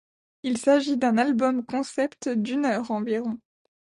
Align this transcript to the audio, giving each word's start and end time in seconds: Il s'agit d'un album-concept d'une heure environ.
Il 0.41 0.57
s'agit 0.57 0.97
d'un 0.97 1.19
album-concept 1.19 2.27
d'une 2.29 2.65
heure 2.65 2.89
environ. 2.89 3.37